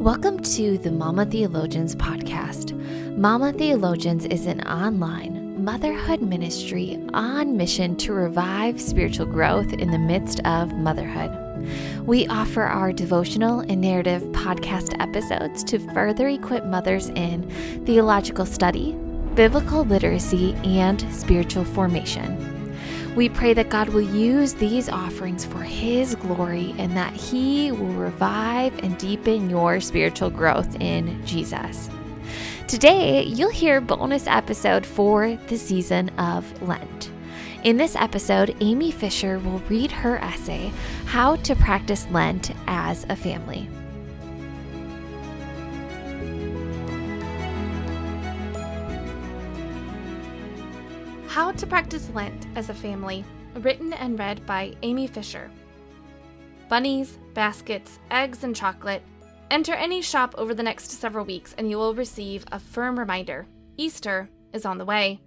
[0.00, 2.72] Welcome to the Mama Theologians podcast.
[3.18, 9.98] Mama Theologians is an online motherhood ministry on mission to revive spiritual growth in the
[9.98, 11.30] midst of motherhood.
[12.06, 17.50] We offer our devotional and narrative podcast episodes to further equip mothers in
[17.84, 18.92] theological study,
[19.34, 22.59] biblical literacy, and spiritual formation.
[23.16, 27.92] We pray that God will use these offerings for His glory and that He will
[27.92, 31.90] revive and deepen your spiritual growth in Jesus.
[32.68, 37.10] Today, you'll hear a bonus episode for the season of Lent.
[37.64, 40.72] In this episode, Amy Fisher will read her essay,
[41.06, 43.68] How to Practice Lent as a Family.
[51.30, 55.48] How to Practice Lent as a Family, written and read by Amy Fisher.
[56.68, 59.04] Bunnies, baskets, eggs, and chocolate.
[59.48, 63.46] Enter any shop over the next several weeks and you will receive a firm reminder
[63.76, 65.20] Easter is on the way.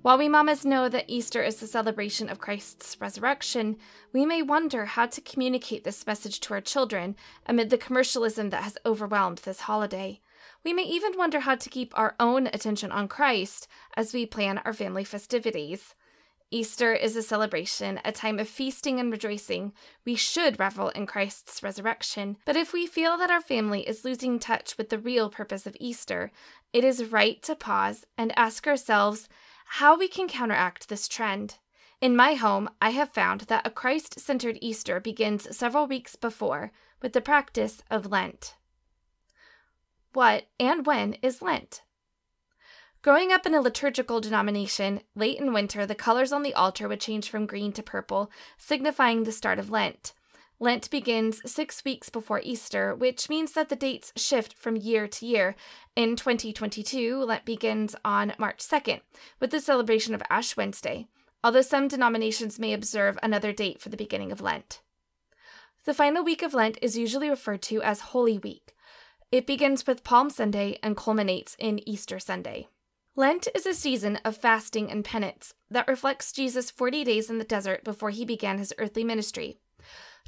[0.00, 3.76] While we mamas know that Easter is the celebration of Christ's resurrection,
[4.14, 8.62] we may wonder how to communicate this message to our children amid the commercialism that
[8.62, 10.22] has overwhelmed this holiday.
[10.64, 14.58] We may even wonder how to keep our own attention on Christ as we plan
[14.64, 15.94] our family festivities.
[16.50, 19.72] Easter is a celebration, a time of feasting and rejoicing.
[20.04, 22.36] We should revel in Christ's resurrection.
[22.44, 25.76] But if we feel that our family is losing touch with the real purpose of
[25.80, 26.30] Easter,
[26.72, 29.28] it is right to pause and ask ourselves
[29.66, 31.56] how we can counteract this trend.
[32.00, 36.70] In my home, I have found that a Christ centered Easter begins several weeks before
[37.02, 38.54] with the practice of Lent
[40.16, 41.82] what, and when is Lent?
[43.02, 47.02] Growing up in a liturgical denomination, late in winter the colors on the altar would
[47.02, 50.14] change from green to purple, signifying the start of Lent.
[50.58, 55.26] Lent begins six weeks before Easter, which means that the dates shift from year to
[55.26, 55.54] year.
[55.94, 59.02] In 2022, Lent begins on March 2nd,
[59.38, 61.08] with the celebration of Ash Wednesday,
[61.44, 64.80] although some denominations may observe another date for the beginning of Lent.
[65.84, 68.72] The final week of Lent is usually referred to as Holy Week.
[69.36, 72.68] It begins with Palm Sunday and culminates in Easter Sunday.
[73.16, 77.44] Lent is a season of fasting and penance that reflects Jesus' 40 days in the
[77.44, 79.58] desert before he began his earthly ministry.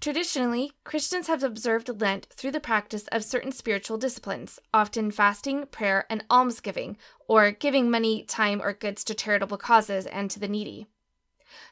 [0.00, 6.06] Traditionally, Christians have observed Lent through the practice of certain spiritual disciplines, often fasting, prayer,
[6.08, 6.96] and almsgiving,
[7.28, 10.86] or giving money, time, or goods to charitable causes and to the needy.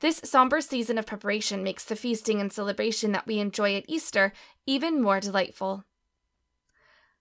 [0.00, 4.32] This somber season of preparation makes the feasting and celebration that we enjoy at Easter
[4.64, 5.84] even more delightful.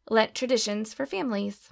[0.09, 1.69] Lent traditions for families.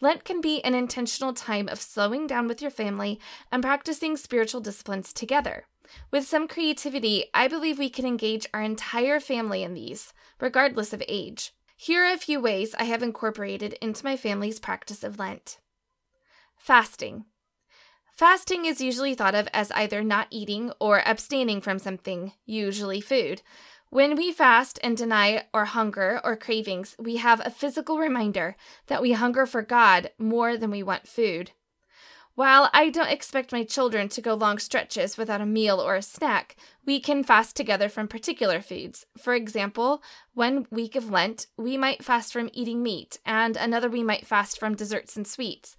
[0.00, 3.20] Lent can be an intentional time of slowing down with your family
[3.52, 5.66] and practicing spiritual disciplines together.
[6.10, 11.02] With some creativity, I believe we can engage our entire family in these, regardless of
[11.08, 11.52] age.
[11.76, 15.58] Here are a few ways I have incorporated into my family's practice of Lent.
[16.56, 17.24] Fasting.
[18.12, 23.40] Fasting is usually thought of as either not eating or abstaining from something, usually food.
[23.92, 28.54] When we fast and deny our hunger or cravings, we have a physical reminder
[28.86, 31.50] that we hunger for God more than we want food.
[32.36, 36.02] While I don't expect my children to go long stretches without a meal or a
[36.02, 36.54] snack,
[36.86, 39.06] we can fast together from particular foods.
[39.18, 44.04] For example, one week of Lent, we might fast from eating meat, and another we
[44.04, 45.76] might fast from desserts and sweets.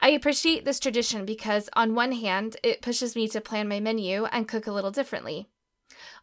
[0.00, 4.24] I appreciate this tradition because, on one hand, it pushes me to plan my menu
[4.24, 5.46] and cook a little differently.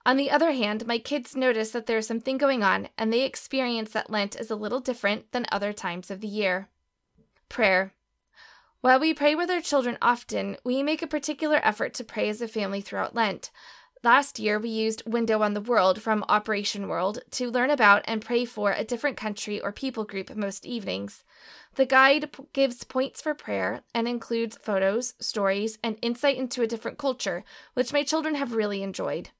[0.05, 3.91] On the other hand, my kids notice that there's something going on and they experience
[3.91, 6.69] that Lent is a little different than other times of the year.
[7.49, 7.93] Prayer.
[8.81, 12.41] While we pray with our children often, we make a particular effort to pray as
[12.41, 13.51] a family throughout Lent.
[14.01, 18.21] Last year, we used Window on the World from Operation World to learn about and
[18.21, 21.25] pray for a different country or people group most evenings.
[21.75, 26.67] The guide p- gives points for prayer and includes photos, stories, and insight into a
[26.67, 27.43] different culture,
[27.73, 29.31] which my children have really enjoyed.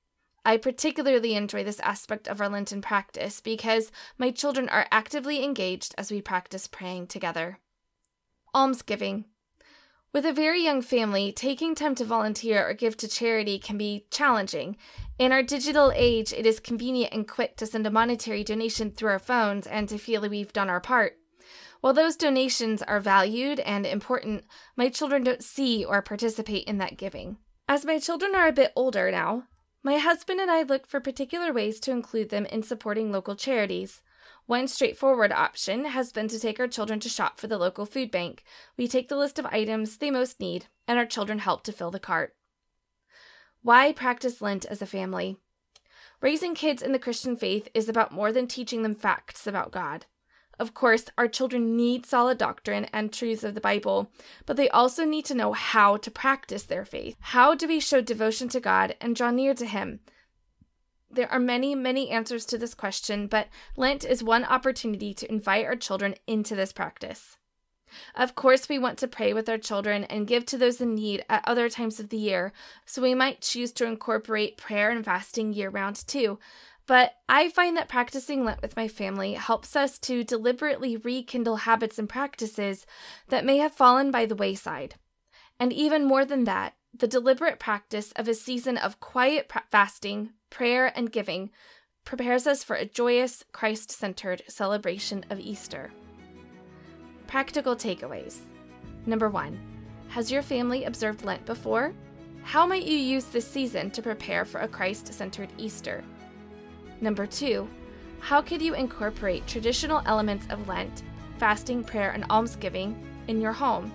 [0.49, 5.93] I particularly enjoy this aspect of our Lenten practice because my children are actively engaged
[5.95, 7.59] as we practice praying together.
[8.55, 9.25] Almsgiving.
[10.11, 14.07] With a very young family, taking time to volunteer or give to charity can be
[14.09, 14.75] challenging.
[15.19, 19.11] In our digital age, it is convenient and quick to send a monetary donation through
[19.11, 21.19] our phones and to feel that we've done our part.
[21.81, 24.45] While those donations are valued and important,
[24.75, 27.37] my children don't see or participate in that giving.
[27.67, 29.43] As my children are a bit older now,
[29.83, 34.01] my husband and I look for particular ways to include them in supporting local charities.
[34.45, 38.11] One straightforward option has been to take our children to shop for the local food
[38.11, 38.43] bank.
[38.77, 41.91] We take the list of items they most need, and our children help to fill
[41.91, 42.35] the cart.
[43.61, 45.37] Why practice Lent as a family?
[46.21, 50.05] Raising kids in the Christian faith is about more than teaching them facts about God.
[50.59, 54.11] Of course, our children need solid doctrine and truths of the Bible,
[54.45, 57.15] but they also need to know how to practice their faith.
[57.21, 60.01] How do we show devotion to God and draw near to Him?
[61.09, 63.47] There are many, many answers to this question, but
[63.77, 67.37] Lent is one opportunity to invite our children into this practice.
[68.13, 71.25] Of course, we want to pray with our children and give to those in need
[71.29, 72.51] at other times of the year,
[72.85, 76.37] so we might choose to incorporate prayer and fasting year round too.
[76.89, 81.99] But I find that practicing Lent with my family helps us to deliberately rekindle habits
[81.99, 82.87] and practices
[83.27, 84.95] that may have fallen by the wayside.
[85.59, 90.91] And even more than that, the deliberate practice of a season of quiet fasting, prayer,
[90.97, 91.51] and giving
[92.05, 95.91] prepares us for a joyous, Christ centered celebration of Easter.
[97.27, 98.39] Practical takeaways.
[99.05, 99.59] Number one,
[100.07, 101.93] has your family observed Lent before?
[102.41, 106.03] How might you use this season to prepare for a Christ centered Easter?
[107.01, 107.67] Number two,
[108.19, 111.03] how could you incorporate traditional elements of Lent,
[111.37, 112.95] fasting, prayer, and almsgiving
[113.27, 113.91] in your home?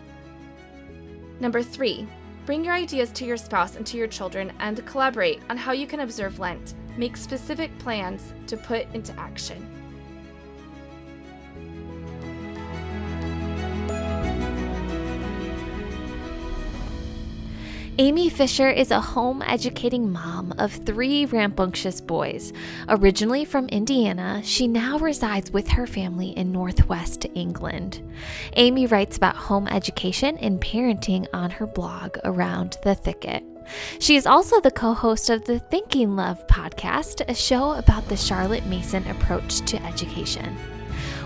[1.40, 2.06] Number three,
[2.46, 5.86] Bring your ideas to your spouse and to your children and collaborate on how you
[5.86, 6.74] can observe Lent.
[6.98, 9.73] Make specific plans to put into action.
[17.98, 22.52] Amy Fisher is a home educating mom of three rambunctious boys.
[22.88, 28.02] Originally from Indiana, she now resides with her family in Northwest England.
[28.56, 33.44] Amy writes about home education and parenting on her blog Around the Thicket.
[34.00, 38.16] She is also the co host of the Thinking Love podcast, a show about the
[38.16, 40.56] Charlotte Mason approach to education.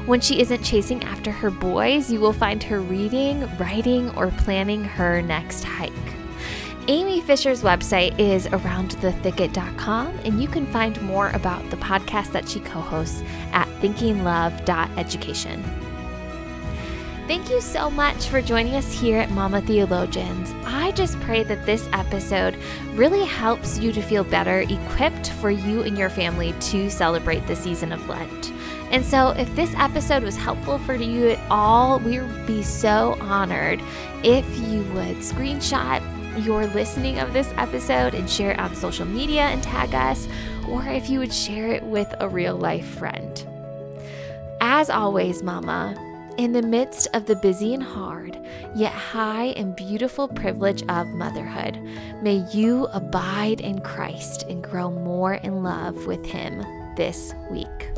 [0.04, 4.84] When she isn't chasing after her boys, you will find her reading, writing, or planning
[4.84, 5.92] her next hike.
[6.90, 12.60] Amy Fisher's website is aroundthethicket.com, and you can find more about the podcast that she
[12.60, 15.62] co hosts at thinkinglove.education.
[17.26, 20.54] Thank you so much for joining us here at Mama Theologians.
[20.64, 22.56] I just pray that this episode
[22.94, 27.54] really helps you to feel better equipped for you and your family to celebrate the
[27.54, 28.50] season of Lent.
[28.92, 33.18] And so, if this episode was helpful for you at all, we would be so
[33.20, 33.82] honored
[34.22, 36.00] if you would screenshot
[36.38, 40.28] your listening of this episode and share it on social media and tag us,
[40.68, 43.46] or if you would share it with a real life friend.
[44.60, 45.94] As always, Mama,
[46.38, 48.38] in the midst of the busy and hard,
[48.74, 51.80] yet high and beautiful privilege of motherhood,
[52.22, 56.64] may you abide in Christ and grow more in love with Him
[56.96, 57.90] this week.